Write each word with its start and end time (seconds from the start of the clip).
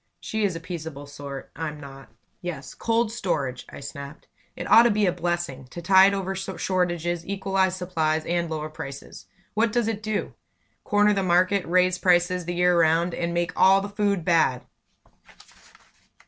She 0.19 0.43
is 0.43 0.55
a 0.55 0.59
peaceable 0.59 1.05
sort; 1.05 1.51
I'm 1.55 1.79
not. 1.79 2.09
"Yes, 2.41 2.73
cold 2.73 3.11
storage!" 3.11 3.67
I 3.69 3.81
snapped. 3.81 4.25
"It 4.55 4.67
ought 4.67 4.81
to 4.81 4.89
be 4.89 5.05
a 5.05 5.11
blessing 5.11 5.67
to 5.69 5.79
tide 5.79 6.15
over 6.15 6.33
shortages, 6.33 7.23
equalize 7.27 7.75
supplies, 7.75 8.25
and 8.25 8.49
lower 8.49 8.69
prices. 8.69 9.27
What 9.53 9.71
does 9.71 9.87
it 9.87 10.01
do? 10.01 10.33
Corner 10.83 11.13
the 11.13 11.21
market, 11.21 11.63
raise 11.67 11.99
prices 11.99 12.45
the 12.45 12.55
year 12.55 12.79
round, 12.79 13.13
and 13.13 13.31
make 13.31 13.51
all 13.55 13.79
the 13.79 13.89
food 13.89 14.25
bad!" 14.25 14.65